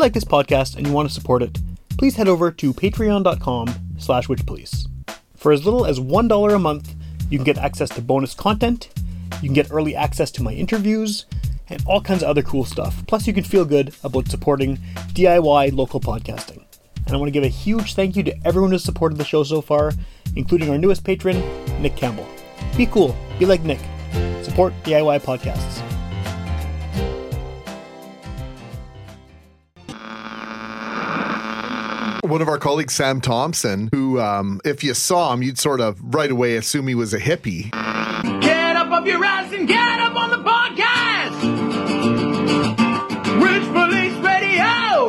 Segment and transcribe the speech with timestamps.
[0.00, 1.58] Like this podcast and you want to support it,
[1.98, 3.68] please head over to patreon.com
[3.98, 4.86] slash witchpolice.
[5.36, 6.94] For as little as $1 a month,
[7.28, 8.90] you can get access to bonus content,
[9.42, 11.26] you can get early access to my interviews,
[11.68, 13.06] and all kinds of other cool stuff.
[13.06, 14.76] Plus, you can feel good about supporting
[15.14, 16.64] DIY local podcasting.
[17.06, 19.42] And I want to give a huge thank you to everyone who's supported the show
[19.44, 19.92] so far,
[20.36, 21.42] including our newest patron,
[21.80, 22.26] Nick Campbell.
[22.76, 23.80] Be cool, be like Nick.
[24.42, 25.89] Support DIY podcasts.
[32.22, 35.98] One of our colleagues, Sam Thompson, who, um, if you saw him, you'd sort of
[36.14, 37.70] right away assume he was a hippie.
[38.40, 41.40] Get up off your ass and get up on the podcast.
[43.40, 45.08] Witch Police Radio.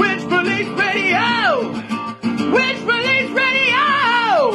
[0.00, 1.72] Witch Police Radio.
[2.52, 4.50] Witch Police Radio.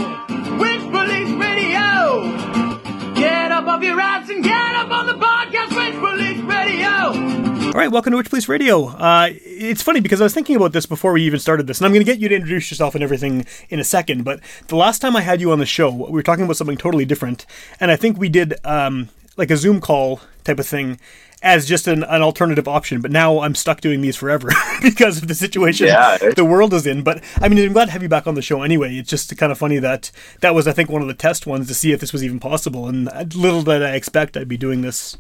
[0.57, 3.13] Witch Police Radio.
[3.15, 5.75] Get up off your ass and get up on the podcast.
[5.75, 7.67] Witch Police Radio.
[7.67, 8.85] All right, welcome to Witch Police Radio.
[8.87, 11.85] Uh, it's funny because I was thinking about this before we even started this, and
[11.85, 14.23] I'm going to get you to introduce yourself and everything in a second.
[14.23, 16.77] But the last time I had you on the show, we were talking about something
[16.77, 17.45] totally different,
[17.80, 20.99] and I think we did um, like a Zoom call type of thing
[21.41, 22.99] as just an, an alternative option.
[22.99, 24.49] But now I'm stuck doing these forever
[24.81, 26.17] because of the situation Yeah.
[26.35, 27.02] the world is in.
[27.02, 28.97] But I mean, I'm glad to have you back on the show anyway.
[28.97, 31.67] It's just kind of funny that that was, I think, one of the test ones
[31.69, 32.87] to see if this was even possible.
[32.89, 35.17] And little did I expect I'd be doing this,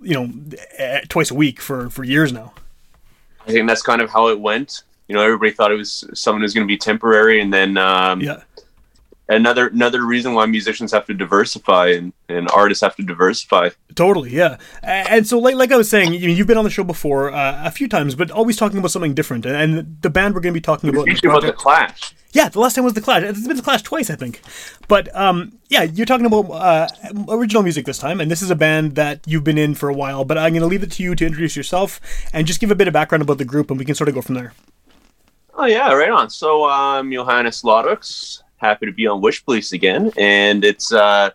[0.00, 0.30] you know,
[0.76, 2.52] eh, twice a week for for years now.
[3.48, 4.82] I think that's kind of how it went.
[5.08, 8.20] You know, everybody thought it was someone was going to be temporary, and then um,
[8.20, 8.42] Yeah.
[9.28, 13.70] Another another reason why musicians have to diversify and, and artists have to diversify.
[13.94, 14.58] Totally, yeah.
[14.82, 17.62] And so, like, like I was saying, you, you've been on the show before uh,
[17.64, 19.44] a few times, but always talking about something different.
[19.46, 22.14] And, the band we're going to be talking about, about the Clash.
[22.32, 23.22] yeah, the last time was the Clash.
[23.22, 24.40] It's been the Clash twice, I think.
[24.86, 26.88] But um, yeah, you're talking about uh,
[27.28, 29.94] original music this time, and this is a band that you've been in for a
[29.94, 30.24] while.
[30.24, 32.00] But I'm going to leave it to you to introduce yourself
[32.32, 34.14] and just give a bit of background about the group, and we can sort of
[34.14, 34.52] go from there.
[35.54, 36.30] Oh yeah, right on.
[36.30, 38.42] So I'm Johannes Laudux.
[38.58, 41.30] Happy to be on Witch Police again, and it's uh,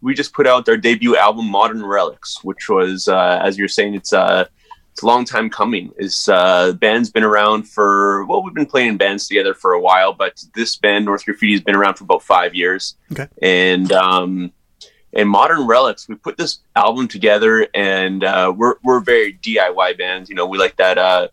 [0.00, 3.94] we just put out our debut album, Modern Relics, which was, uh, as you're saying,
[3.94, 4.46] it's uh,
[4.92, 5.92] it's a long time coming.
[5.98, 9.80] Is uh, band's been around for well, we've been playing in bands together for a
[9.80, 12.96] while, but this band, North Graffiti, has been around for about five years.
[13.12, 13.28] Okay.
[13.42, 14.52] and um,
[15.12, 20.28] and Modern Relics, we put this album together, and uh, we're we're very DIY bands.
[20.28, 20.98] You know, we like that.
[20.98, 21.28] Uh,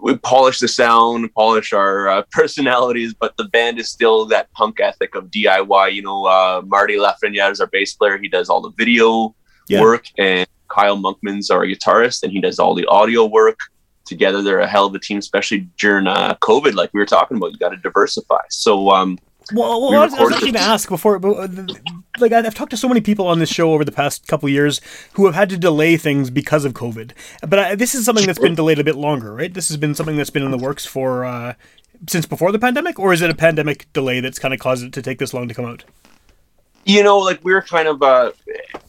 [0.00, 4.80] we polish the sound, polish our uh, personalities, but the band is still that punk
[4.80, 5.94] ethic of DIY.
[5.94, 8.18] You know, uh, Marty Lafreniere is our bass player.
[8.18, 9.34] He does all the video
[9.68, 9.80] Yeah.
[9.80, 13.58] work, and Kyle Monkman's our guitarist, and he does all the audio work.
[14.04, 17.36] Together, they're a hell of a team, especially during uh, COVID, like we were talking
[17.36, 17.52] about.
[17.52, 18.40] You got to diversify.
[18.48, 19.18] So, um,
[19.52, 21.66] Well, well We I was, I was actually going to ask before, but, uh,
[22.18, 24.52] like I've talked to so many people on this show over the past couple of
[24.52, 24.80] years
[25.12, 27.12] who have had to delay things because of COVID.
[27.48, 29.52] But I, this is something that's been delayed a bit longer, right?
[29.52, 31.54] This has been something that's been in the works for uh,
[32.08, 34.92] since before the pandemic, or is it a pandemic delay that's kind of caused it
[34.92, 35.84] to take this long to come out?
[36.88, 38.32] You know, like we're kind of uh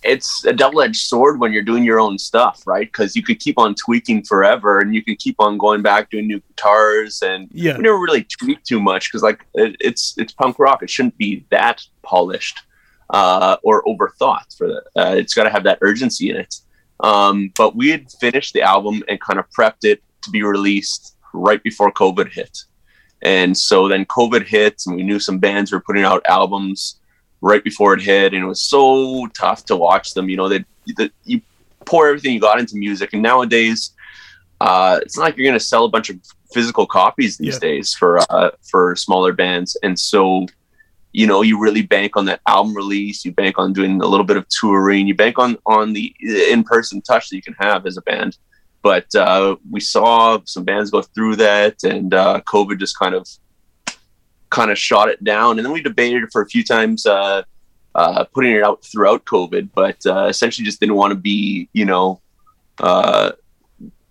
[0.03, 2.87] it's a double edged sword when you're doing your own stuff, right?
[2.87, 6.25] Because you could keep on tweaking forever, and you could keep on going back doing
[6.25, 7.75] new guitars, and Yeah.
[7.75, 10.81] we never really tweak too much because like it, it's it's punk rock.
[10.81, 12.61] It shouldn't be that polished
[13.09, 14.57] uh, or overthought.
[14.57, 16.55] For the uh, it's got to have that urgency in it.
[17.01, 21.17] Um, but we had finished the album and kind of prepped it to be released
[21.33, 22.59] right before COVID hit.
[23.21, 26.98] And so then COVID hit, and we knew some bands were putting out albums
[27.41, 30.29] right before it hit, and it was so tough to watch them.
[30.29, 30.65] You know, that
[31.25, 31.41] you
[31.85, 33.91] pour everything you got into music, and nowadays,
[34.61, 36.17] uh, it's not like you're going to sell a bunch of
[36.53, 37.59] physical copies these Yeah.
[37.59, 40.45] days for uh, for smaller bands, and so
[41.13, 43.23] you know you really bank on that album release.
[43.25, 45.07] You bank on doing a little bit of touring.
[45.07, 46.13] You bank on on the
[46.51, 48.37] in person touch that you can have as a band.
[48.81, 53.27] But uh, we saw some bands go through that, and uh, COVID just kind of
[54.49, 55.57] kind of shot it down.
[55.57, 57.43] And then we debated it for a few times, uh,
[57.95, 61.85] uh, putting it out throughout COVID, but uh, essentially just didn't want to be, you
[61.85, 62.21] know,
[62.79, 63.31] uh,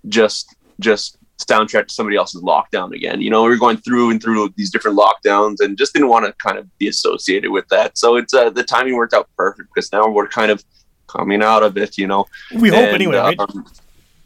[0.09, 3.21] just just soundtrack to somebody else's lockdown again.
[3.21, 6.27] You know, we were going through and through these different lockdowns and just didn't want
[6.27, 7.97] to kind of be associated with that.
[7.97, 10.65] So it's uh, the timing worked out perfect because now we're kind of
[11.07, 12.27] coming out of it, you know.
[12.55, 13.39] We hope And, anyway, right?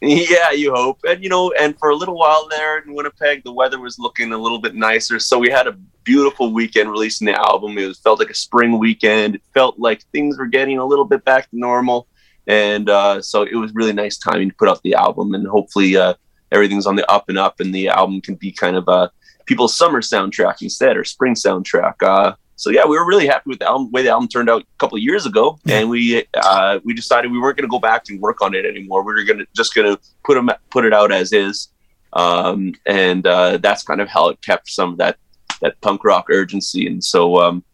[0.02, 0.98] Yeah, you hope.
[1.04, 4.32] And you know, and for a little while there in Winnipeg, the weather was looking
[4.32, 5.20] a little bit nicer.
[5.20, 5.72] So we had a
[6.02, 7.78] beautiful weekend releasing the album.
[7.78, 9.36] It was felt like a spring weekend.
[9.36, 12.08] It felt like things were getting a little bit back to normal.
[12.48, 15.96] And uh, so it was really nice timing to put out the album and hopefully
[15.96, 16.14] uh,
[16.50, 19.08] everything's on the up and up and the album can be kind of uh,
[19.46, 22.34] people's summer soundtrack instead or spring soundtrack.
[22.62, 24.78] So yeah, we were really happy with the album, way the album turned out a
[24.78, 28.04] couple of years ago, and we uh, we decided we weren't going to go back
[28.08, 29.02] and work on it anymore.
[29.02, 31.70] We were going to just going to put 'em- put it out as is,
[32.12, 35.16] um, and uh, that's kind of how it kept some of that
[35.60, 36.86] that punk rock urgency.
[36.86, 37.64] And so um,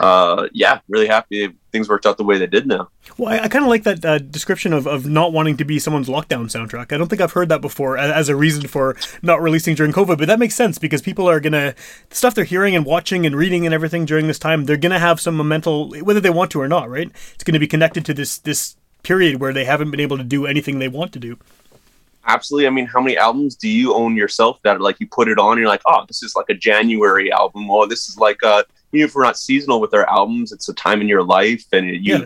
[0.00, 2.88] uh, yeah, really happy things worked out the way they did now.
[3.16, 5.78] Well, I, I kind of like that uh, description of, of not wanting to be
[5.78, 6.92] someone's lockdown soundtrack.
[6.92, 9.92] I don't think I've heard that before as, as a reason for not releasing during
[9.92, 11.74] COVID, but that makes sense because people are gonna
[12.08, 14.64] the stuff they're hearing and watching and reading and everything during this time.
[14.64, 17.10] They're gonna have some mental, whether they want to or not, right?
[17.34, 20.46] It's gonna be connected to this this period where they haven't been able to do
[20.46, 21.38] anything they want to do.
[22.26, 22.66] absolutely.
[22.66, 25.52] I mean, how many albums do you own yourself that like you put it on
[25.52, 28.62] and you're like, oh, this is like a January album, or this is like uh
[28.92, 31.86] even if we're not seasonal with our albums, it's a time in your life, and
[31.88, 32.24] it you, Yeah.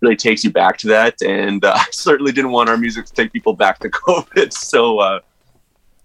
[0.00, 1.20] really takes you back to that.
[1.22, 4.98] And uh, I certainly didn't want our music to take people back to COVID, so
[5.00, 5.20] uh,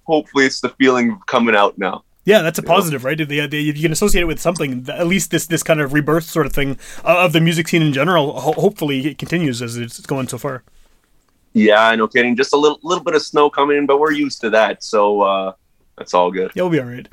[0.05, 2.03] hopefully it's the feeling coming out now.
[2.25, 3.17] Yeah, that's a positive, right?
[3.17, 4.85] The, the, you can associate it with something.
[4.89, 7.81] At least this this kind of rebirth sort of thing uh, of the music scene
[7.81, 8.39] in general.
[8.39, 10.63] Ho- hopefully, it continues as it's going so far.
[11.51, 12.37] Yeah, no kidding.
[12.37, 15.21] Just a little little bit of snow coming in, but we're used to that, so
[15.21, 15.51] uh,
[15.97, 16.51] that's all good.
[16.55, 17.07] We'll be all right.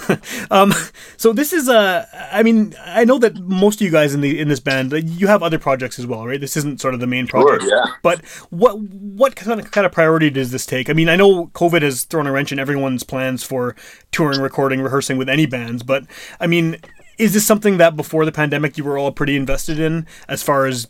[0.50, 0.72] um,
[1.16, 4.40] so this is uh, I mean, I know that most of you guys in the
[4.40, 6.40] in this band, you have other projects as well, right?
[6.40, 7.70] This isn't sort of the main Sure, project.
[7.70, 7.92] yeah.
[8.02, 10.90] But what what kind of kind of priority does this take?
[10.90, 13.76] I mean, I know COVID has thrown a wrench in everyone's plans for
[14.10, 16.04] touring, recording, rehearsing with any bands, but
[16.40, 16.76] I mean,
[17.18, 20.66] is this something that before the pandemic you were all pretty invested in as far
[20.66, 20.88] as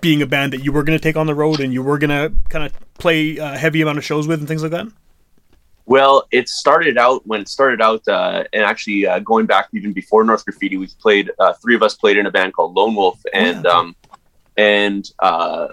[0.00, 1.98] being a band that you were going to take on the road and you were
[1.98, 4.86] going to kind of play a heavy amount of shows with and things like that?
[5.86, 9.92] Well, it started out when it started out, uh, and actually uh, going back even
[9.92, 11.30] before North Graffiti, we played.
[11.38, 13.70] Uh, three of us played in a band called Lone Wolf, and yeah.
[13.70, 13.96] um,
[14.56, 15.68] and uh,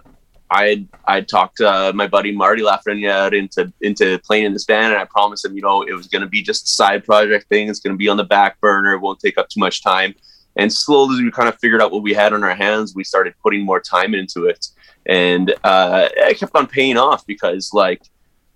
[0.50, 5.02] I I talked uh, my buddy Marty Lafreniere into into playing in this band, and
[5.02, 7.70] I promised him, you know, it was going to be just a side project thing.
[7.70, 8.94] It's going to be on the back burner.
[8.94, 10.14] It won't take up too much time.
[10.58, 13.06] And slowly, as we kind of figured out what we had on our hands, we
[13.06, 14.68] started putting more time into it,
[15.06, 18.02] and uh, it kept on paying off because like.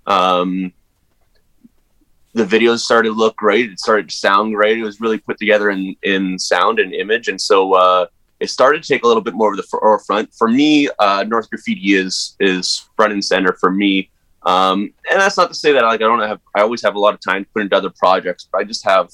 [0.08, 0.72] Um,
[2.36, 3.72] the videos started to look great.
[3.72, 4.78] It started to sound great.
[4.78, 7.30] It was really put together in, in sound and image.
[7.30, 8.08] And so uh,
[8.42, 10.34] it started to take a little bit more of the forefront.
[10.34, 14.10] For me, uh, North Graffiti is is front and center for me.
[14.44, 17.00] Um, and that's not to say that like I don't have I always have a
[17.00, 19.10] lot of time to put into other projects, but I just have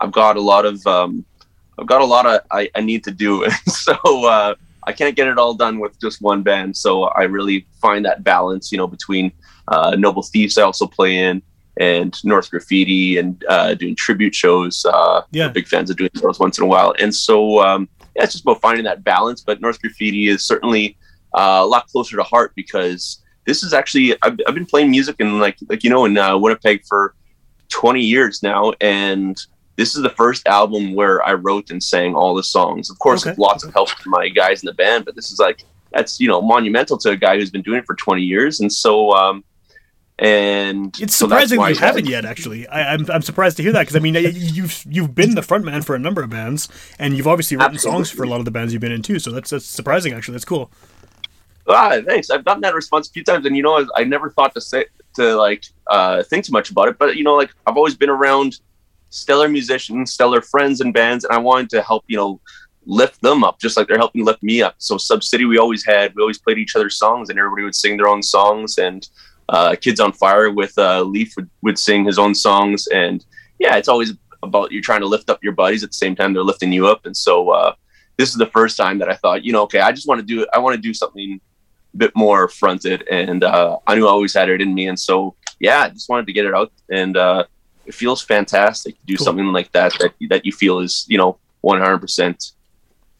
[0.00, 1.26] I've got a lot of um,
[1.78, 3.46] I've got a lot of I, I need to do.
[3.66, 3.92] so
[4.24, 4.54] uh,
[4.86, 6.74] I can't get it all done with just one band.
[6.74, 9.30] So I really find that balance, you know, between
[9.68, 11.42] uh, Noble Thieves I also play in
[11.78, 14.84] and North Graffiti and uh, doing tribute shows.
[14.84, 15.48] Uh, Yeah.
[15.48, 16.94] big fans of doing those once in a while.
[16.98, 19.42] And so, um, yeah, it's just about finding that balance.
[19.42, 20.96] But North Graffiti is certainly
[21.34, 25.16] uh, a lot closer to heart because this is actually I've, I've been playing music
[25.18, 27.14] in like like you know in uh, Winnipeg for
[27.68, 29.36] 20 years now, and
[29.76, 32.88] this is the first album where I wrote and sang all the songs.
[32.90, 33.30] Of course, Okay.
[33.32, 35.62] with lots of help from my guys in the band, but this is like
[35.92, 38.72] that's you know monumental to a guy who's been doing it for 20 years, and
[38.72, 39.12] so.
[39.12, 39.44] Um,
[40.18, 42.24] and It's so surprising you haven't yet.
[42.24, 45.42] Actually, I, I'm I'm surprised to hear that because I mean you've you've been the
[45.42, 46.68] frontman for a number of bands
[46.98, 49.18] and you've obviously written songs for a lot of the bands you've been in too.
[49.18, 50.14] So that's that's surprising.
[50.14, 50.70] Actually, that's cool.
[51.68, 52.30] Ah, thanks.
[52.30, 54.60] I've gotten that response a few times, and you know, I, I never thought to
[54.60, 56.98] say to like uh, think too much about it.
[56.98, 58.60] But you know, like I've always been around
[59.10, 62.40] stellar musicians, stellar friends and bands, and I wanted to help you know
[62.86, 64.76] lift them up, just like they're helping lift me up.
[64.78, 67.74] So Sub City, we always had, we always played each other's songs, and everybody would
[67.74, 68.78] sing their own songs.
[68.78, 69.06] And
[69.48, 73.24] uh, Kids on Fire with uh, Leaf would, would sing his own songs, and
[73.58, 74.12] yeah, it's always
[74.42, 76.86] about you trying to lift up your buddies at the same time they're lifting you
[76.86, 77.06] up.
[77.06, 77.74] And so uh,
[78.16, 80.26] this is the first time that I thought, you know, okay, I just want to
[80.26, 80.48] do it.
[80.52, 81.40] I want to do something
[81.94, 84.98] a bit more fronted, and uh, I knew I always had it in me, and
[84.98, 87.44] so yeah, I just wanted to get it out, and uh,
[87.86, 89.24] it feels fantastic to do Cool.
[89.24, 92.52] something like that that that you feel is you know 100 percent,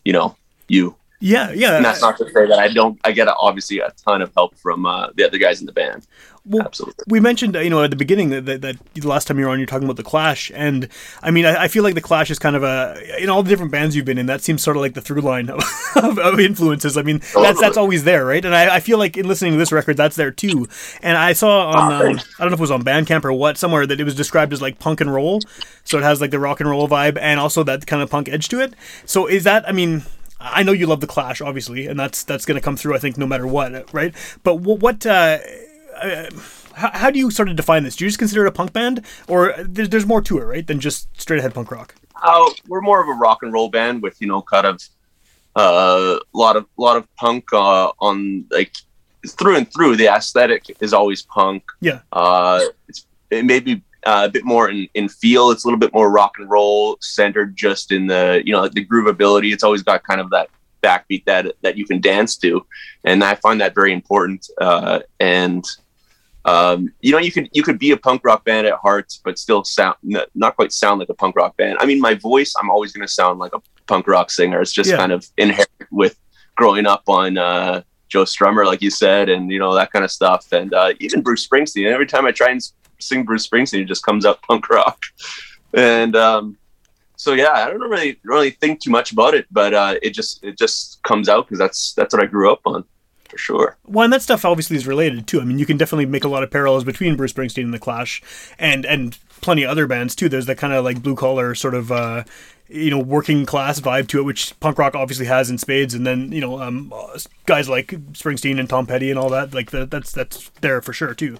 [0.04, 0.36] you know,
[0.68, 0.96] you.
[1.20, 1.76] Yeah, yeah.
[1.76, 3.00] And that's not to say that I don't.
[3.04, 6.06] I get obviously a ton of help from uh, the other guys in the band.
[6.48, 7.04] Well, Absolutely.
[7.08, 9.46] We mentioned, uh, you know, at the beginning that, that, that the last time you
[9.46, 10.88] were on, you're talking about the Clash, and
[11.20, 13.48] I mean, I, I feel like the Clash is kind of a in all the
[13.48, 14.26] different bands you've been in.
[14.26, 15.60] That seems sort of like the through line of,
[15.96, 16.96] of, of influences.
[16.96, 18.44] I mean, that's that's always there, right?
[18.44, 20.68] And I, I feel like in listening to this record, that's there too.
[21.02, 22.20] And I saw on, Ah, um.
[22.38, 24.52] I don't know if it was on Bandcamp or what, somewhere that it was described
[24.52, 25.40] as like punk and roll.
[25.82, 28.28] So it has like the rock and roll vibe and also that kind of punk
[28.28, 28.74] edge to it.
[29.04, 29.68] So is that?
[29.68, 30.04] I mean.
[30.38, 32.94] I know you love the Clash, obviously, and that's that's going to come through.
[32.94, 34.14] I think no matter what, right?
[34.42, 35.38] But wh- what uh,
[36.74, 37.96] how, how do you sort of define this?
[37.96, 40.66] Do you just consider it a punk band, or there's, there's more to it, right,
[40.66, 41.94] than just straight ahead punk rock?
[42.22, 44.82] Uh, we're more of a rock and roll band with you know kind of
[45.56, 48.72] a uh, lot of lot of punk uh, on like
[49.26, 49.96] through and through.
[49.96, 51.64] The aesthetic is always punk.
[51.80, 52.00] Yeah.
[52.12, 55.50] Uh, it's it may be uh, a bit more in, in feel.
[55.50, 58.84] It's a little bit more rock and roll centered, just in the you know the
[58.84, 59.52] groovability.
[59.52, 60.48] It's always got kind of that
[60.82, 62.64] backbeat that that you can dance to,
[63.04, 64.48] and I find that very important.
[64.60, 65.64] Uh, and
[66.44, 69.38] um, you know, you could you could be a punk rock band at heart, but
[69.38, 69.96] still sound
[70.34, 71.76] not quite sound like a punk rock band.
[71.80, 74.60] I mean, my voice, I'm always going to sound like a punk rock singer.
[74.60, 74.96] It's just Yeah.
[74.96, 76.16] kind of inherent with
[76.54, 80.12] growing up on uh, Joe Strummer, like you said, and you know that kind of
[80.12, 80.52] stuff.
[80.52, 81.90] And uh, even Bruce Springsteen.
[81.92, 82.60] Every time I try and
[82.98, 85.04] sing Bruce Springsteen, it just comes out punk rock.
[85.74, 86.56] And um,
[87.16, 90.44] so yeah, I don't really really think too much about it, but uh, it just
[90.44, 92.84] it just comes out because that's that's what I grew up on
[93.28, 93.76] for sure.
[93.86, 95.40] Well, and that stuff obviously is related too.
[95.40, 97.78] I mean, you can definitely make a lot of parallels between Bruce Springsteen and the
[97.78, 98.22] Clash,
[98.58, 100.28] and and plenty of other bands too.
[100.28, 101.90] There's that kind of like blue collar sort of.
[101.90, 102.24] Uh,
[102.68, 106.04] you know, working class vibe to it, which punk rock obviously has in spades, and
[106.04, 106.92] then you know, um,
[107.44, 110.92] guys like Springsteen and Tom Petty and all that, like that, that's that's there for
[110.92, 111.38] sure too.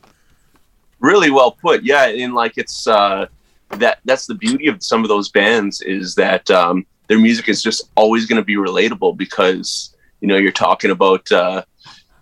[1.01, 1.83] Really well put.
[1.83, 3.27] Yeah and like it's uh
[3.71, 7.63] that that's the beauty of some of those bands is that um their music is
[7.63, 11.63] just always going to be relatable because you know you're talking about uh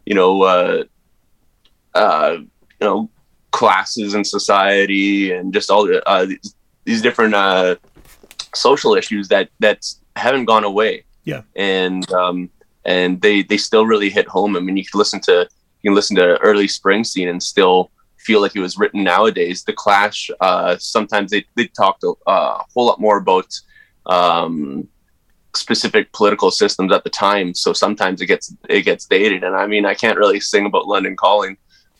[0.06, 0.84] you know uh
[1.94, 3.10] uh you know
[3.50, 6.54] classes in society and just all the uh these,
[6.84, 7.76] these different uh
[8.54, 11.04] social issues that that haven't gone away.
[11.24, 11.42] Yeah.
[11.56, 12.50] and um
[12.84, 14.56] and they they still really hit home.
[14.56, 15.48] I mean you can listen to
[15.82, 17.90] you can listen to early springsteen and still
[18.24, 19.64] feel like it was written nowadays.
[19.64, 23.48] The clash uh sometimes they they talked a, a whole lot more about
[24.06, 24.88] um
[25.54, 27.54] specific political systems at the time.
[27.54, 29.44] So sometimes it gets it gets dated.
[29.44, 31.56] And i mean i can't really sing about london calling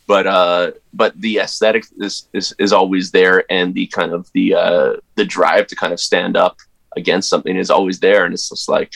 [0.07, 4.55] but uh but the aesthetic is is, is always there and the kind of the
[4.55, 6.57] uh the drive to kind of stand up
[6.97, 8.25] against something is always there.
[8.25, 8.93] And it's just like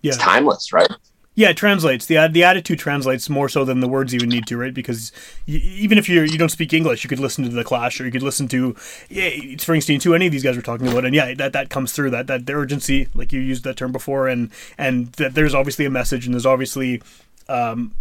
[0.00, 0.90] Yeah, it's timeless right
[1.34, 2.04] Yeah, it translates.
[2.04, 4.74] the The attitude translates more so than the words even need to, right?
[4.74, 5.12] Because
[5.46, 8.10] even if you you don't speak English, you could listen to the Clash or you
[8.10, 8.76] could listen to
[9.08, 10.14] yeah, Springsteen too.
[10.14, 12.10] Any of these guys we're talking about, and yeah, that that comes through.
[12.10, 15.86] That that the urgency, like you used that term before, and and that there's obviously
[15.86, 17.02] a message, and there's obviously
[17.48, 17.92] um,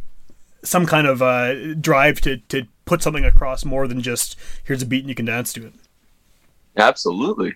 [0.63, 4.85] some kind of uh, drive to to put something across more than just here's a
[4.85, 5.73] beat and you can dance to it.
[6.77, 7.53] absolutely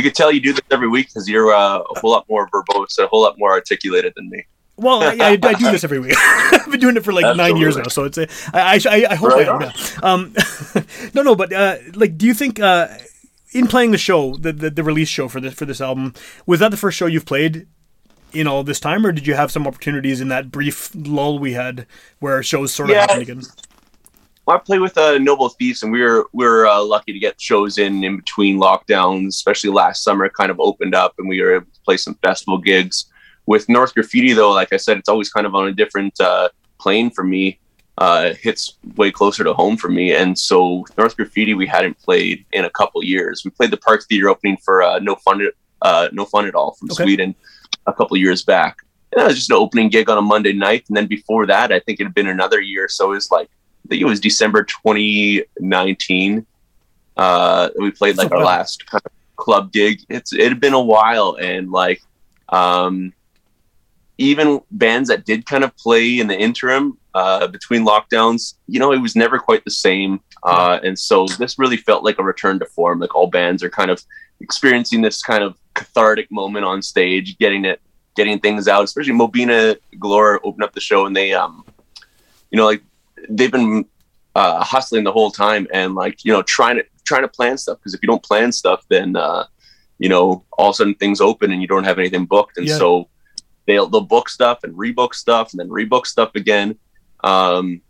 [0.00, 2.48] You could tell you do this every week because you're uh, a whole lot more
[2.48, 4.44] verbose, a whole lot more articulated than me.
[4.76, 6.14] Well, I, I, I do this every week.
[6.18, 9.14] I've been doing it for like nine years now, so it's a, I, I, I
[9.14, 9.62] hope Right I am.
[9.62, 9.62] on.
[9.62, 9.72] yeah.
[10.02, 10.34] Um,
[11.14, 12.88] no, no, but uh, like, do you think uh,
[13.52, 16.14] in playing the show, the, the the release show for this for this album,
[16.46, 17.66] was that the first show you've played
[18.32, 21.52] in all this time, or did you have some opportunities in that brief lull we
[21.52, 21.86] had
[22.20, 23.00] where shows sort of Yeah.
[23.02, 23.42] happened again?
[24.50, 27.40] I played with uh, Noble Thieves, and we were we were uh, lucky to get
[27.40, 30.28] shows in in between lockdowns, especially last summer.
[30.28, 33.06] Kind of opened up, and we were able to play some festival gigs.
[33.46, 36.50] With North Graffiti, though, like I said, it's always kind of on a different uh,
[36.78, 37.58] plane for me.
[37.98, 41.98] Uh, it hits way closer to home for me, and so North Graffiti we hadn't
[41.98, 43.42] played in a couple years.
[43.44, 45.46] We played the Park Theater opening for uh, No Fun,
[45.82, 47.04] uh, No Fun at All from Okay.
[47.04, 47.34] Sweden
[47.86, 48.78] a couple years back.
[49.12, 51.72] And it was just an opening gig on a Monday night, and then before that,
[51.72, 52.88] I think it had been another year.
[52.88, 53.50] So it was like
[53.90, 56.46] think it was December 2019.
[57.16, 60.00] Uh, we played like our last kind of club gig.
[60.08, 62.00] It's it had been a while, and like
[62.48, 63.12] um,
[64.16, 68.92] even bands that did kind of play in the interim uh, between lockdowns, you know,
[68.92, 70.20] it was never quite the same.
[70.42, 73.00] Uh, and so this really felt like a return to form.
[73.00, 74.02] Like all bands are kind of
[74.40, 77.80] experiencing this kind of cathartic moment on stage, getting it,
[78.14, 78.84] getting things out.
[78.84, 81.64] Especially Mobina Galore opened up the show, and they, um,
[82.50, 82.82] you know, like
[83.28, 83.84] they've been
[84.34, 87.78] uh, hustling the whole time, and like you know, trying to trying to plan stuff.
[87.78, 89.44] Because if you don't plan stuff, then uh,
[89.98, 92.66] you know, all of a sudden things open and you don't have anything booked, and
[92.66, 92.78] Yeah.
[92.78, 93.08] so
[93.66, 96.78] they'll they'll book stuff and rebook stuff and then rebook stuff again.
[97.22, 97.82] Um,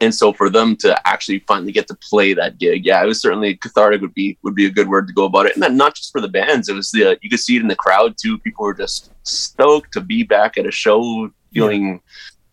[0.00, 3.20] and so for them to actually finally get to play that gig, yeah, it was
[3.20, 5.54] certainly cathartic would be would be a good word to go about it.
[5.54, 7.68] And then not just for the bands, it was the you could see it in
[7.68, 8.38] the crowd too.
[8.38, 12.00] People were just stoked to be back at a show, feeling you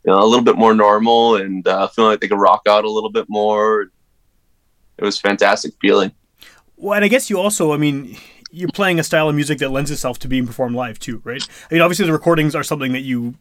[0.10, 2.89] know a little bit more normal and uh, feeling like they could rock out a
[2.89, 3.91] little bit more.
[4.98, 6.12] It was fantastic feeling.
[6.76, 8.17] Well, and I guess you also, I mean,
[8.52, 11.45] you're playing a style of music that lends itself to being performed live too, right?
[11.69, 13.36] I mean, obviously the recordings are something that you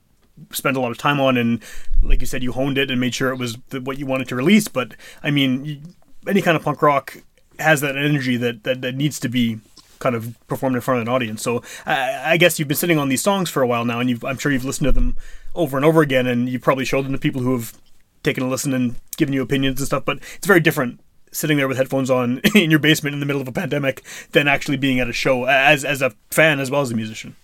[0.52, 1.62] spent a lot of time on, and
[2.02, 4.28] like you said, you honed it and made sure it was the, what you wanted
[4.28, 4.68] to release.
[4.68, 5.80] But I mean, you,
[6.26, 7.22] any kind of punk rock
[7.58, 9.58] has that energy that, that that needs to be
[9.98, 11.42] kind of performed in front of an audience.
[11.42, 14.24] So I, I guess you've been sitting on these songs for a while now, and
[14.24, 15.16] I'm sure you've listened to them
[15.58, 17.76] over and over again, and you've probably showed them to people who have
[18.22, 20.04] taken a listen and given you opinions and stuff.
[20.04, 21.00] But it's very different
[21.32, 24.48] sitting there with headphones on in your basement in the middle of a pandemic than
[24.48, 27.36] actually being at a show as as a fan as well as a musician.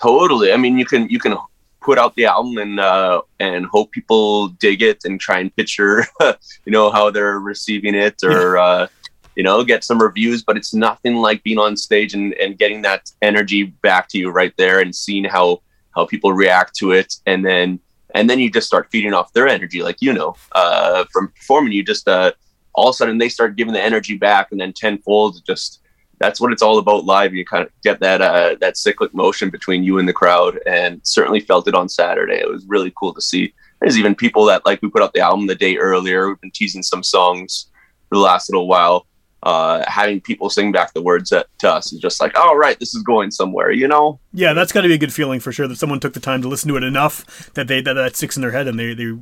[0.00, 0.52] Totally.
[0.52, 1.36] I mean, you can you can
[1.80, 6.06] put out the album and uh, and hope people dig it and try and picture,
[6.20, 8.86] you know, how they're receiving it or uh,
[9.34, 10.42] you know get some reviews.
[10.42, 14.30] But it's nothing like being on stage and, and getting that energy back to you
[14.30, 15.62] right there and seeing how
[15.94, 17.80] how people react to it and then
[18.14, 21.72] and then you just start feeding off their energy, like you know, uh, from performing.
[21.72, 22.32] You just uh,
[22.74, 25.44] all of a sudden they start giving the energy back and then tenfold.
[25.46, 25.80] Just
[26.18, 27.34] that's what it's all about live.
[27.34, 31.00] You kind of get that uh, that cyclic motion between you and the crowd, and
[31.04, 32.36] certainly felt it on Saturday.
[32.36, 33.52] It was really cool to see.
[33.80, 36.28] There's even people that like we put out the album the day earlier.
[36.28, 37.70] We've been teasing some songs
[38.08, 39.06] for the last little while.
[39.42, 42.78] Uh, having people sing back the words that, to us is just like, all right,
[42.78, 44.20] this is going somewhere, you know.
[44.34, 46.42] Yeah, that's got to be a good feeling for sure that someone took the time
[46.42, 48.92] to listen to it enough that they that, that sticks in their head and they,
[48.92, 49.16] they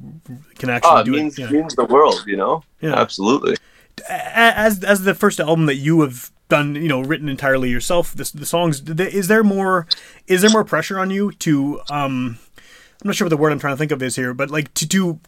[0.56, 1.42] can actually Oh, it do means it.
[1.42, 1.50] Yeah.
[1.50, 2.64] means the world, you know.
[2.80, 2.94] Yeah.
[2.94, 3.56] Absolutely.
[4.08, 8.30] As as the first album that you have done, you know, written entirely yourself, this,
[8.32, 8.80] the songs.
[8.88, 9.86] Is there more?
[10.26, 11.80] Is there more pressure on you to?
[11.90, 12.38] um
[13.00, 14.74] I'm not sure what the word I'm trying to think of is here, but like
[14.74, 15.20] to do.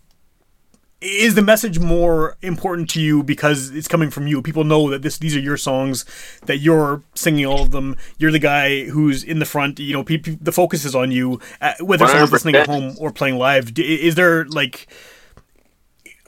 [1.01, 4.43] Is the message more important to you because it's coming from you?
[4.43, 6.05] People know that this these are your songs,
[6.45, 7.97] that you're singing all of them.
[8.19, 9.79] You're the guy who's in the front.
[9.79, 11.41] You know, people, the focus is on you.
[11.61, 14.89] Uh, whether someone's listening at home or playing live, D- is there like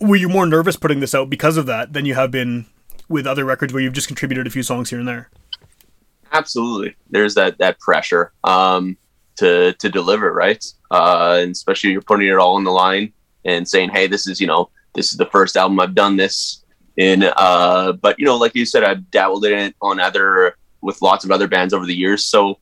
[0.00, 2.64] were you more nervous putting this out because of that than you have been
[3.08, 5.28] with other records where you've just contributed a few songs here and there?
[6.32, 6.96] Absolutely.
[7.10, 8.96] There's that that pressure um,
[9.36, 10.64] to to deliver, right?
[10.90, 13.12] Uh, and especially you're putting it all on the line
[13.44, 16.64] and saying, "Hey, this is you know this is the first album I've done this
[16.96, 21.00] in." Uh, but you know, like you said, I've dabbled in it on other with
[21.02, 22.58] lots of other bands over the years, so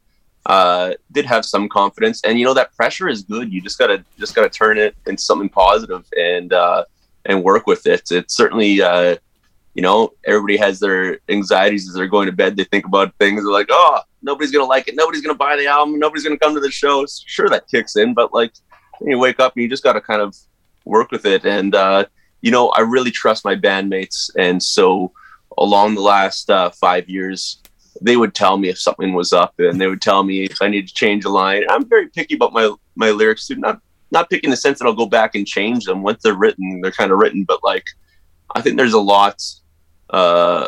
[0.47, 2.23] uh, did have some confidence.
[2.25, 3.53] And you know that pressure is good.
[3.53, 6.85] You just gotta just gotta turn it into something positive and uh,
[7.27, 8.11] and work with it.
[8.11, 8.83] It's certainly.
[8.83, 9.16] Uh,
[9.75, 12.57] you know, everybody has their anxieties as they're going to bed.
[12.57, 15.66] They think about things they're like, oh, nobody's gonna like it, nobody's gonna buy the
[15.66, 17.07] album, nobody's gonna come to the show.
[17.27, 18.53] Sure, that kicks in, but like,
[19.01, 20.37] you wake up and you just got to kind of
[20.85, 21.45] work with it.
[21.45, 22.05] And uh,
[22.43, 25.12] you know, I really trust my bandmates, and so
[25.59, 27.61] along the last uh, five years,
[28.01, 30.69] they would tell me if something was up, and they would tell me if I
[30.69, 31.64] need to change a line.
[31.69, 33.57] I'm very picky about my my lyrics, too.
[33.57, 36.35] Not not picky in the sense that I'll go back and change them once they're
[36.35, 36.81] written.
[36.81, 37.85] They're kind of written, but like,
[38.55, 39.43] I think there's a lot
[40.11, 40.66] uh,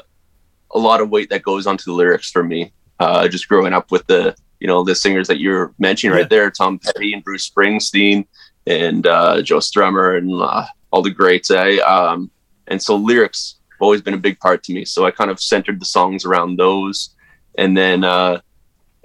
[0.72, 2.72] a lot of weight that goes onto the lyrics for me.
[3.01, 6.20] uh, just growing up with the you know the singers that you're mentioning Yeah.
[6.20, 8.27] right there, Tom Petty and Bruce Springsteen
[8.66, 11.51] and uh, Joe Strummer and uh, all the greats.
[11.51, 12.31] I um,
[12.66, 14.85] and so lyrics have always been a big part to me.
[14.85, 17.14] So I kind of centered the songs around those,
[17.57, 18.40] and then uh,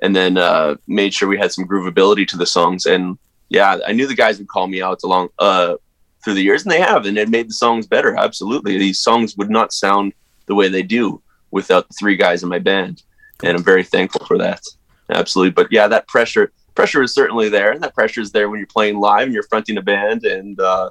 [0.01, 2.85] and then uh, made sure we had some groovability to the songs.
[2.85, 3.17] And
[3.49, 5.75] yeah, I knew the guys would call me out along uh,
[6.23, 8.15] through the years, and they have, and it made the songs better.
[8.15, 10.13] Absolutely, these songs would not sound
[10.45, 13.03] the way they do without the three guys in my band,
[13.43, 14.61] and I'm very thankful for that.
[15.09, 18.59] Absolutely, but yeah, that pressure pressure is certainly there, and that pressure is there when
[18.59, 20.89] you're playing live and you're fronting a band, and uh,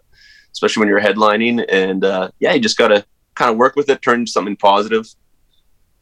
[0.53, 1.65] especially when you're headlining.
[1.71, 5.07] And uh, yeah, you just got to kind of work with it, turn something positive,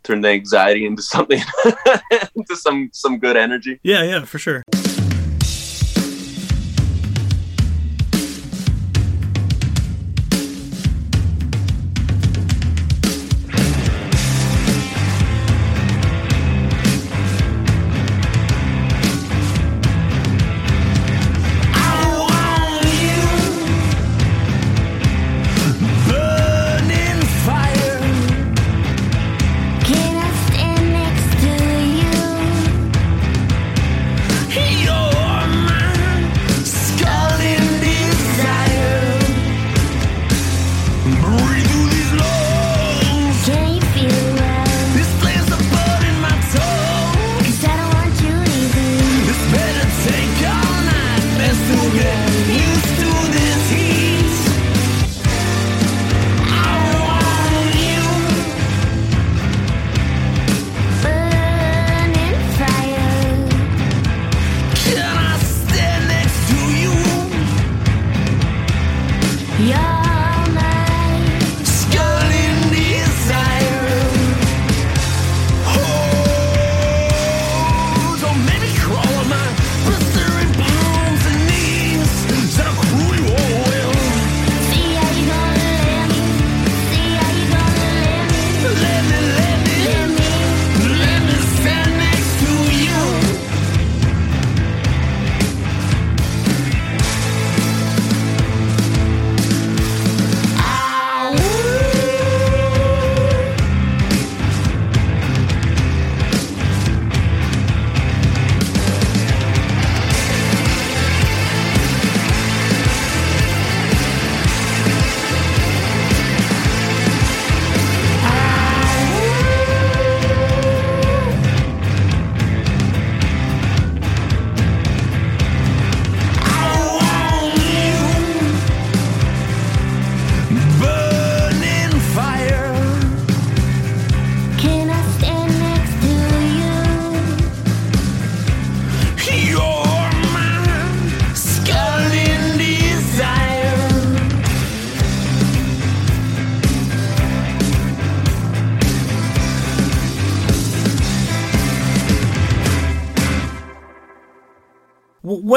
[0.03, 1.40] turn the anxiety into something
[2.35, 3.79] into some some good energy.
[3.83, 4.62] Yeah, yeah, for sure.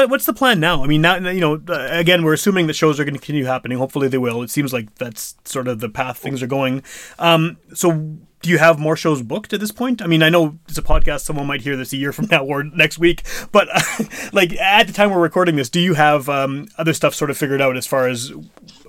[0.08, 0.82] What, what's the plan now?
[0.82, 1.60] I mean, now you know.
[1.68, 3.78] Again, we're assuming that shows are going to continue happening.
[3.78, 4.42] Hopefully, they will.
[4.42, 6.82] It seems like that's sort of the path things are going.
[7.18, 7.92] Um, so,
[8.40, 10.00] do you have more shows booked at this point?
[10.00, 11.20] I mean, I know it's a podcast.
[11.20, 13.22] Someone might hear this a year from now or next week.
[13.52, 13.68] But
[14.32, 17.36] like at the time we're recording this, do you have um, other stuff sort of
[17.36, 18.28] figured out as far as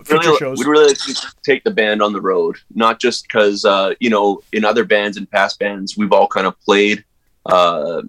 [0.06, 0.60] future really, shows?
[0.60, 4.10] We'd really like to take the band on the road, not just because uh, you
[4.10, 7.04] know in other bands and past bands we've all kind of played
[7.46, 8.04] uh,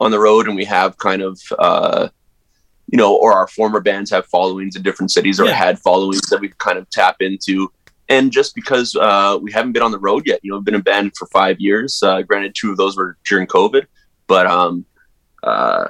[0.00, 2.08] on the road, and we have kind of uh,
[2.88, 5.52] you know, or our former bands have followings in different cities or Yeah.
[5.54, 7.70] had followings that we kind of tap into.
[8.08, 10.74] And just because uh, we haven't been on the road yet, you know, we've been
[10.74, 12.02] in band for five years.
[12.02, 13.86] Uh, granted, two of those were during COVID,
[14.26, 14.84] but um,
[15.42, 15.86] uh,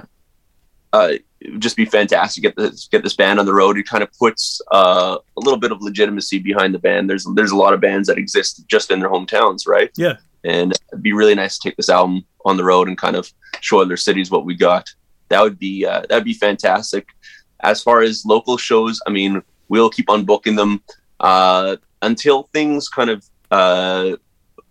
[0.92, 1.08] uh,
[1.40, 3.76] it would just be fantastic to get this get this band on the road.
[3.76, 7.10] It kind of puts uh, a little bit of legitimacy behind the band.
[7.10, 9.90] There's there's a lot of bands that exist just in their hometowns, right?
[9.96, 10.14] Yeah.
[10.44, 13.30] And it'd be really nice to take this album on the road and kind of
[13.60, 14.88] show other cities what we got.
[15.28, 17.08] That would be uh, that'd be fantastic.
[17.60, 20.82] As far as local shows, I mean, we'll keep on booking them
[21.20, 24.16] uh, until things kind of uh,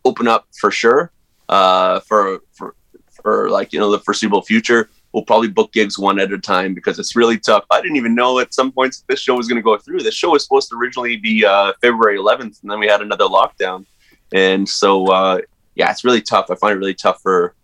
[0.06, 1.12] open up for sure.
[1.50, 2.76] Uh, for for
[3.12, 6.74] for like you know the foreseeable future, we'll probably book gigs one at a time
[6.74, 7.66] because it's really tough.
[7.70, 10.02] I didn't even know at some points this show was going to go through.
[10.02, 13.26] This show was supposed to originally be uh, February 11th, and then we had another
[13.26, 13.86] lockdown,
[14.32, 15.40] and so uh,
[15.76, 16.50] yeah, it's really tough.
[16.50, 17.56] I find it really tough for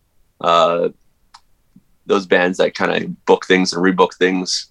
[0.42, 0.90] uh,
[2.10, 4.68] those bands that kind of book things and rebook things.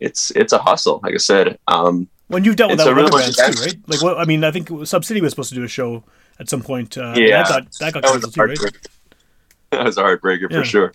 [0.00, 1.58] It's it's a hustle, like I said.
[1.66, 3.76] Um, When you've dealt with It's that a with real other bands too, right?
[3.88, 6.04] Like, what I mean, I think Sub City was supposed to do a show
[6.38, 6.96] at some point.
[6.96, 8.88] Uh, Yeah, that got that got that was canceled a too, right?
[9.70, 10.58] that was a heartbreaker Yeah.
[10.58, 10.92] for sure.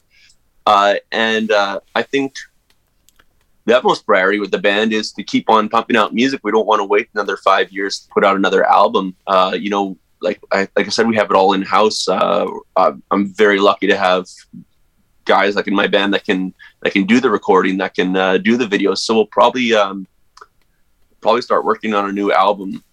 [0.65, 2.35] Uh, and uh, I think
[3.65, 6.41] the utmost priority with the band is to keep on pumping out music.
[6.43, 9.15] We don't want to wait another five years to put out another album.
[9.25, 12.07] Uh, you know, like I like I said, we have it all in house.
[12.07, 14.25] Uh, uh, I'm very lucky to have
[15.27, 18.37] guys like in my band that can that can do the recording, that can uh,
[18.37, 18.99] do the videos.
[18.99, 20.07] So we'll probably um,
[21.21, 22.83] probably start working on a new album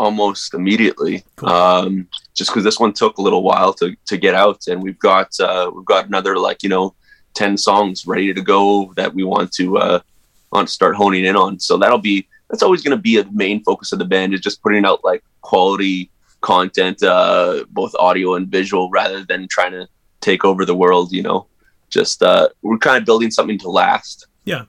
[0.00, 1.22] almost immediately.
[1.36, 1.48] Cool.
[1.50, 4.98] Um, just because this one took a little while to, to get out, and we've
[4.98, 6.94] got uh, we've got another like you know
[7.34, 10.00] ten songs ready to go that we want to uh,
[10.52, 11.60] want to start honing in on.
[11.60, 14.40] So that'll be that's always going to be a main focus of the band is
[14.40, 19.86] just putting out like quality content, uh, both audio and visual, rather than trying to
[20.20, 21.12] take over the world.
[21.12, 21.46] You know,
[21.90, 24.64] just uh, we're kind of building something to last Yeah,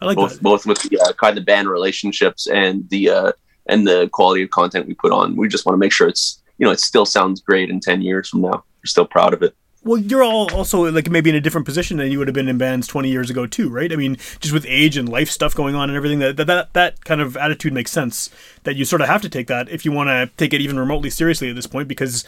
[0.00, 0.42] I like both that.
[0.42, 3.32] both with the uh, kind of band relationships and the uh,
[3.66, 5.36] and the quality of content we put on.
[5.36, 8.02] We just want to make sure it's you know it still sounds great in ten
[8.02, 8.64] years from now.
[8.80, 9.54] We're still proud of it.
[9.84, 12.48] Well, you're all also like maybe in a different position than you would have been
[12.48, 13.92] in bands 20 years ago too, right?
[13.92, 16.72] I mean, just with age and life stuff going on and everything, that that that,
[16.74, 18.30] that kind of attitude makes sense.
[18.62, 20.78] That you sort of have to take that if you want to take it even
[20.78, 22.24] remotely seriously at this point, because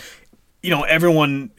[0.65, 1.53] you know everyone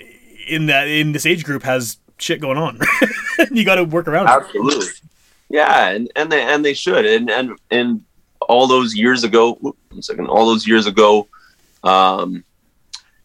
[0.48, 2.80] in that in this age group has shit going on.
[3.52, 4.32] you got to work around it.
[4.32, 4.88] Absolutely.
[5.50, 7.06] Yeah, and, and they and they should.
[7.06, 8.04] And and and
[8.42, 11.28] all those years ago, whoop, one second, all those years ago,
[11.84, 12.44] um,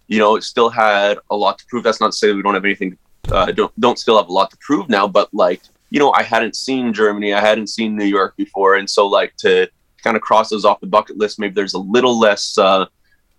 [0.06, 1.84] you know, it still had a lot to prove.
[1.84, 2.98] That's not to say that we don't have anything.
[3.30, 6.22] Uh, don't don't still have a lot to prove now, but like you know, I
[6.22, 9.68] hadn't seen Germany, I hadn't seen New York before, and so like to
[10.02, 12.86] kind of cross those off the bucket list, maybe there's a little less uh,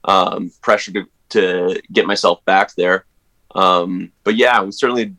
[0.05, 3.05] um, pressure to to get myself back there.
[3.55, 5.15] Um, but yeah, we certainly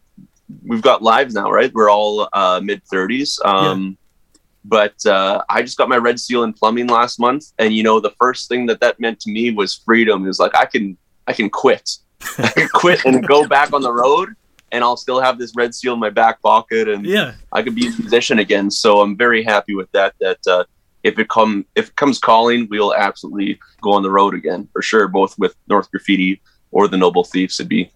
[0.64, 1.72] we've got lives now, right?
[1.72, 3.38] We're all uh, mid thirties.
[3.44, 3.96] Um,
[4.64, 7.98] But uh, I just got my red seal in plumbing last month, and you know
[7.98, 10.24] the first thing that that meant to me was freedom.
[10.24, 11.90] It was like I can I can quit,
[12.38, 14.28] I can quit and go back on the road,
[14.70, 17.74] and I'll still have this red seal in my back pocket, and Yeah, I could
[17.74, 18.70] be a musician again.
[18.70, 20.14] So I'm very happy with that.
[20.20, 20.64] That uh,
[21.02, 24.80] if it come if it comes calling, we'll absolutely go on the road again for
[24.80, 25.08] sure.
[25.08, 27.90] Both with North Graffiti or the Noble Thieves It'd be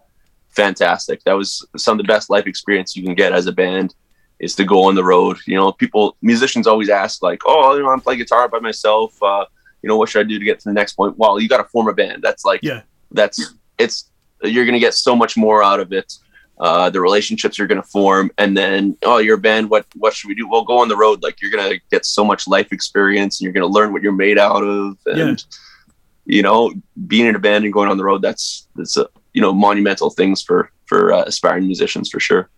[0.56, 1.22] fantastic.
[1.24, 3.94] That was some of the best life experience you can get as a band
[4.40, 5.36] is to go on the road.
[5.46, 9.22] You know, people musicians always ask like, "Oh, you know, I'm playing guitar by myself.
[9.22, 9.44] Uh,
[9.82, 11.58] you know, what should I do to get to the next point?" Well, you got
[11.58, 12.22] to form a band.
[12.22, 12.82] That's like Yeah.
[13.12, 14.10] that's it's
[14.42, 16.12] you're gonna get so much more out of it
[16.58, 20.28] uh, the relationships you're going to form and then oh your band what what should
[20.28, 22.72] we do well go on the road like you're going to get so much life
[22.72, 25.44] experience and you're going to learn what you're made out of and
[26.24, 26.72] you know
[27.06, 30.10] being in a band and going on the road that's that's a you know monumental
[30.10, 32.48] things for for uh, aspiring musicians for sure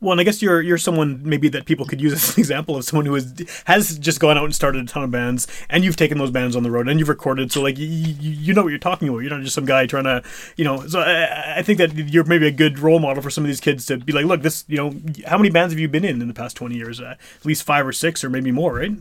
[0.00, 2.76] Well, and I guess you're you're someone maybe that people could use as an example
[2.76, 3.26] of someone who has
[3.66, 6.56] has just gone out and started a ton of bands, and you've taken those bands
[6.56, 7.52] on the road and you've recorded.
[7.52, 9.20] So like you, you know what you're talking about.
[9.20, 10.22] You're not just some guy trying to,
[10.56, 10.86] you know.
[10.88, 13.60] So I, I think that you're maybe a good role model for some of these
[13.60, 14.88] kids to be like, look, this, you know,
[15.26, 17.00] how many bands have you been in in the past 20 years?
[17.00, 18.92] Uh, at least five or six or maybe more, right?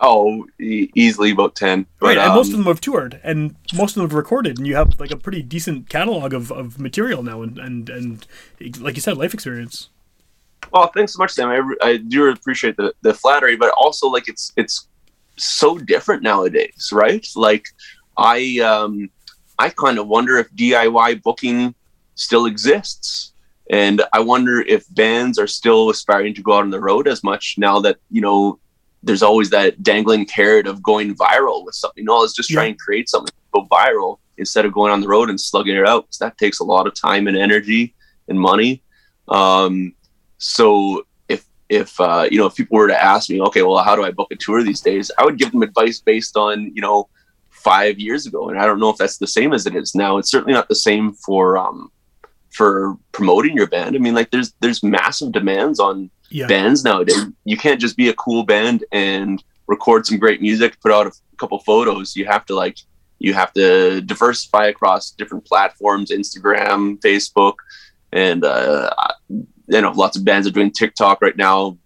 [0.00, 3.54] Oh e- easily about 10 but, right, and most of um, them have toured, and
[3.74, 6.78] most of them have recorded, and you have like a pretty decent catalog of, of
[6.78, 8.26] material now, and, and and
[8.80, 9.88] like you said, life experience.
[10.72, 11.48] Well, thanks so much, Sam.
[11.48, 14.88] I, I do appreciate the, the flattery, but also like it's it's
[15.36, 17.26] so different nowadays, right?
[17.34, 17.66] Like
[18.16, 19.10] I um
[19.58, 21.74] I kind of wonder if DIY booking
[22.14, 23.32] still exists,
[23.70, 27.24] and I wonder if bands are still aspiring to go out on the road as
[27.24, 28.58] much now that you know
[29.02, 32.04] there's always that dangling carrot of going viral with something.
[32.04, 32.70] No, let's just try Yeah.
[32.70, 36.06] and create something go viral instead of going on the road and slugging it out.
[36.06, 37.94] 'cause that takes a lot of time and energy
[38.28, 38.82] and money.
[39.28, 39.94] Um,
[40.38, 43.94] so if if uh, you know if people were to ask me, okay, well, how
[43.96, 45.10] do I book a tour these days?
[45.18, 47.08] I would give them advice based on you know
[47.50, 50.18] five years ago, and I don't know if that's the same as it is now.
[50.18, 51.90] It's certainly not the same for um,
[52.50, 53.96] for promoting your band.
[53.96, 56.46] I mean, like there's there's massive demands on Yeah.
[56.46, 57.26] bands nowadays.
[57.44, 61.12] You can't just be a cool band and record some great music, put out a
[61.36, 62.16] couple photos.
[62.16, 62.78] You have to like
[63.18, 67.54] you have to diversify across different platforms, Instagram, Facebook,
[68.12, 68.90] and uh,
[69.28, 71.78] you know lots of bands are doing TikTok right now.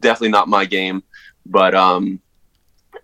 [0.00, 1.02] Definitely not my game,
[1.46, 2.20] but um,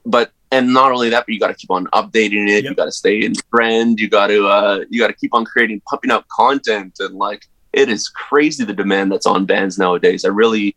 [0.04, 2.64] but and not only that, but you got to keep on updating it.
[2.64, 4.00] You got to stay in trend.
[4.00, 7.46] You got to uh, you got to keep on creating, pumping out content, and like
[7.72, 10.24] it is crazy the demand that's on bands nowadays.
[10.24, 10.74] I really,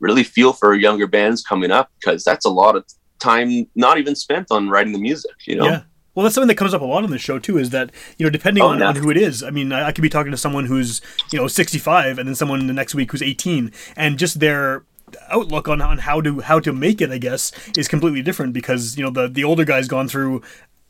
[0.00, 2.84] really feel for younger bands coming up because that's a lot of
[3.18, 5.32] time not even spent on writing the music.
[5.46, 5.82] You know, Yeah.
[6.14, 7.58] Well, that's something that comes up a lot on this show too.
[7.58, 8.86] Is that you know, depending Oh, on, yeah.
[8.88, 9.42] on who it is.
[9.42, 11.00] I mean, I, I could be talking to someone who's
[11.32, 14.84] you know 65, and then someone the next week who's 18, and just their
[15.28, 18.96] outlook on, on how to how to make it, I guess, is completely different because
[18.96, 20.40] you know the the older guy's gone through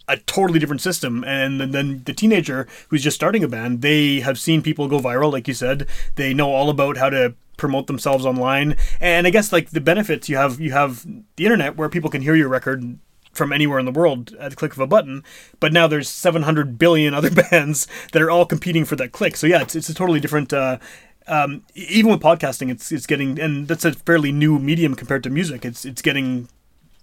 [0.08, 1.24] a totally different system.
[1.24, 5.32] And then, the teenager who's just starting a band, they have seen people go viral,
[5.32, 5.86] like you said.
[6.16, 8.76] They know all about how to promote themselves online.
[9.00, 12.22] And I guess like the benefits you have, you have the internet where people can
[12.22, 12.98] hear your record
[13.32, 15.22] from anywhere in the world at the click of a button.
[15.60, 19.36] But now there's 700 billion other bands that are all competing for that click.
[19.36, 20.52] So yeah, it's, it's a totally different.
[20.52, 20.78] Uh,
[21.26, 25.30] um, even with podcasting, it's it's getting and that's a fairly new medium compared to
[25.30, 25.64] music.
[25.64, 26.48] It's it's getting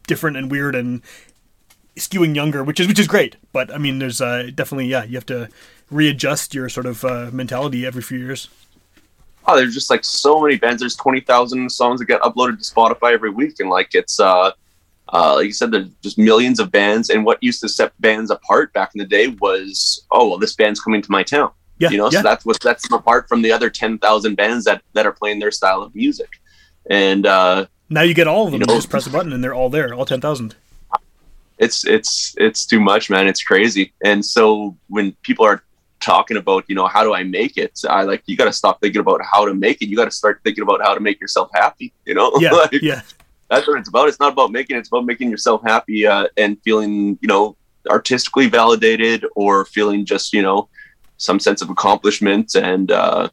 [0.07, 1.01] different and weird and
[1.95, 3.35] skewing younger, which is which is great.
[3.51, 5.49] But I mean, there's uh, definitely yeah, you have to
[5.89, 8.47] readjust your sort of uh, mentality every few years.
[9.47, 10.79] oh, there's just like so many bands.
[10.81, 14.51] There's twenty thousand songs that get uploaded to Spotify every week, and like it's uh,
[15.13, 17.09] uh, like you said, there's just millions of bands.
[17.09, 20.55] And what used to set bands apart back in the day was, oh, well, this
[20.55, 21.51] band's coming to my town.
[21.79, 22.19] Yeah, you know, yeah.
[22.19, 25.11] so that's what sets them apart from the other ten thousand bands that that are
[25.11, 26.29] playing their style of music.
[26.89, 28.61] And uh, Now you get all of them.
[28.61, 30.55] You know- just press a button and they're all there, all ten thousand.
[31.61, 33.27] It's it's it's too much man.
[33.27, 33.93] It's crazy.
[34.03, 35.63] And so when people are
[35.99, 37.79] talking about you know how do i make it?
[37.87, 39.87] I like you got to stop thinking about how to make it.
[39.87, 42.31] You got to start thinking about how to make yourself happy you know?
[42.39, 43.01] Yeah, Like, yeah,
[43.49, 44.09] that's what it's about.
[44.09, 47.55] It's not about making it's about making yourself happy uh, and feeling you know
[47.89, 50.67] artistically validated or feeling just you know
[51.17, 52.55] some sense of accomplishment.
[52.55, 53.29] And uh,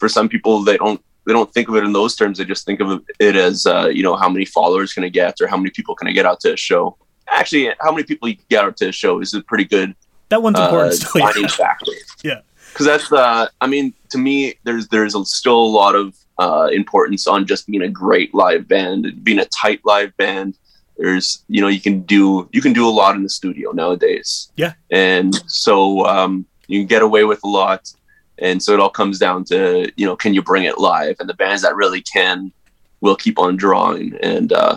[0.00, 2.38] for some people they don't they don't think of it in those terms.
[2.38, 5.40] They just think of it as uh, you know how many followers can i get
[5.40, 6.96] or how many people can i get out to a show
[7.30, 9.94] actually how many people you get out to a show is a pretty good
[10.28, 11.42] that one's important uh, still.
[11.42, 11.48] Yeah.
[11.48, 11.92] factor
[12.24, 12.40] Yeah.
[12.72, 16.68] because that's uh i mean to me there's there's a, still a lot of uh
[16.72, 20.56] importance on just being a great live band being a tight live band
[20.98, 24.50] there's you know you can do you can do a lot in the studio nowadays
[24.56, 24.72] Yeah.
[24.90, 27.92] and so um you can get away with a lot
[28.38, 31.28] and so it all comes down to you know can you bring it live and
[31.28, 32.52] the bands that really can
[33.00, 34.76] will keep on drawing and uh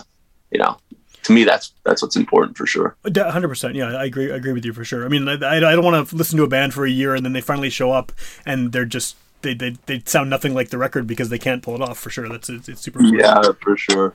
[0.52, 0.78] you know
[1.24, 3.76] to me that's that's what's important for sure uh, Hundred percent.
[3.76, 4.32] Yeah, I agree.
[4.32, 5.06] I agree with you for sure.
[5.06, 7.26] I mean, I, I don't want to listen to a band for a year and
[7.26, 8.12] then they finally show up
[8.46, 11.76] and they're just they, they, they sound nothing like the record because they can't pull
[11.76, 11.98] it off.
[11.98, 13.00] For sure, that's it's, it's super.
[13.00, 13.24] important.
[13.24, 14.14] yeah for sure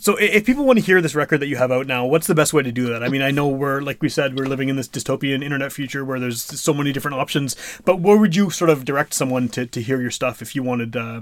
[0.00, 2.34] So if people want to hear this record that you have out now, what's the
[2.34, 3.02] best way to do that?
[3.02, 6.06] I mean, I know we're like we said, we're living in this dystopian internet future
[6.06, 7.54] where there's so many different options.
[7.84, 10.62] But where would you sort of direct someone to, to hear your stuff if you
[10.62, 11.20] wanted uh,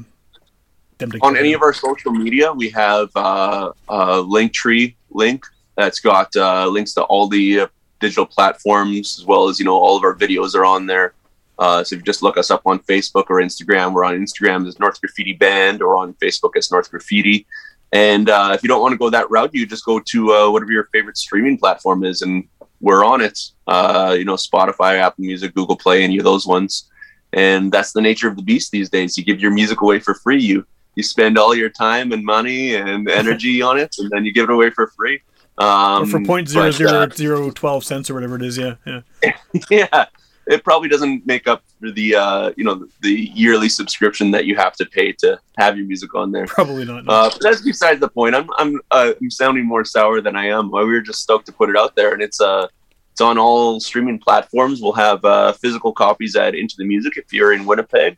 [0.99, 5.45] them to on any of our social media, we have uh, a Linktree link
[5.77, 7.67] that's got uh, links to all the uh,
[7.99, 11.15] digital platforms, as well as you know all of our videos are on there.
[11.59, 14.69] Uh, so if you just look us up on Facebook or Instagram, we're on Instagram
[14.69, 17.45] as North Graffiti Band, or on Facebook as North Graffiti.
[17.93, 20.51] And uh, if you don't want to go that route, you just go to uh,
[20.51, 22.47] whatever your favorite streaming platform is, and
[22.81, 23.39] we're on it.
[23.67, 26.91] Uh, you know, Spotify, Apple Music, Google Play, any of those ones.
[27.33, 29.17] And that's the nature of the beast these days.
[29.17, 30.41] You give your music away for free.
[30.41, 34.33] You you spend all your time and money and energy on it, and then you
[34.33, 35.23] give it away for free.
[35.59, 38.57] Um, or for point zero but, zero zero twelve or whatever it is.
[38.57, 39.01] Yeah, yeah.
[39.71, 40.07] yeah,
[40.49, 44.57] it probably doesn't make up for the uh, you know the yearly subscription that you
[44.57, 46.47] have to pay to have your music on there.
[46.47, 47.05] Probably not.
[47.05, 47.13] no.
[47.13, 48.35] Uh, but that's besides the point.
[48.35, 50.71] I'm I'm uh, I'm sounding more sour than I am.
[50.71, 52.69] We were just stoked to put it out there, and it's uh
[53.13, 54.81] it's on all streaming platforms.
[54.81, 58.17] We'll have uh, physical copies at Into the Music if you're in Winnipeg,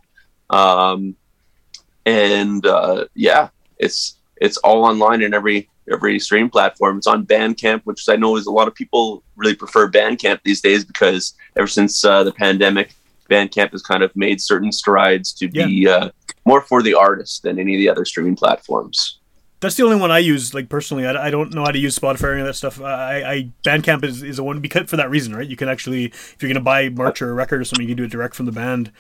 [0.51, 1.17] um,
[2.05, 6.99] and uh, yeah, it's it's all online in every every stream platform.
[6.99, 10.61] It's on Bandcamp, which I know is a lot of people really prefer Bandcamp these
[10.61, 12.95] days because ever since uh, the pandemic,
[13.29, 16.11] Bandcamp has kind of made certain strides to be uh,
[16.45, 19.19] more for the artist than any of the other streaming platforms.
[19.61, 21.07] That's the only one I use, like personally.
[21.07, 22.81] I, I don't know how to use Spotify or any of that stuff.
[22.81, 25.47] I, I Bandcamp is, is a one because for that reason, right?
[25.47, 27.99] You can actually, if you're gonna buy merch or a record or something, you can
[27.99, 28.91] do it direct from the band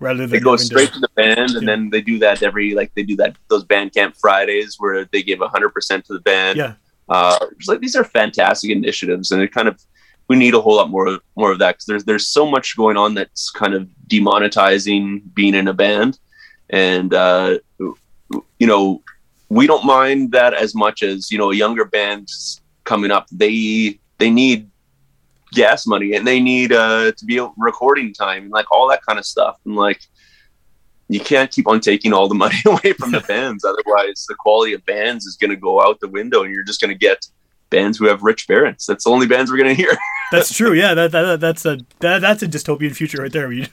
[0.00, 1.66] rather than They go straight to the band, and Yeah.
[1.66, 5.40] then they do that every like they do that those Bandcamp Fridays where they give
[5.40, 6.58] hundred percent to the band.
[6.58, 6.74] Yeah,
[7.08, 9.80] uh, like these are fantastic initiatives, and it kind of
[10.28, 12.96] we need a whole lot more more of that because there's there's so much going
[12.96, 16.18] on that's kind of demonetizing being in a band,
[16.70, 19.02] and uh, you know
[19.48, 22.28] we don't mind that as much as you know a younger band
[22.84, 23.26] coming up.
[23.32, 24.68] They they need
[25.52, 29.18] gas money and they need uh, to be recording time and like all that kind
[29.18, 30.00] of stuff, and like
[31.08, 33.64] you can't keep on taking all the money away from the bands.
[33.64, 36.80] Otherwise, the quality of bands is going to go out the window, and you're just
[36.80, 37.26] going to get
[37.70, 38.86] bands who have rich parents.
[38.86, 39.96] That's the only bands we're going to hear.
[40.32, 40.72] that's true.
[40.72, 43.50] Yeah, that, that that's a that, that's a dystopian future right there.
[43.52, 43.66] You,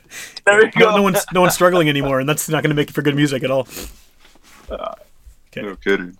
[0.46, 0.96] there you no, go.
[0.98, 3.16] no one's no one's struggling anymore, and that's not going to make it for good
[3.16, 3.68] music at all.
[4.70, 6.18] Okay, No kidding.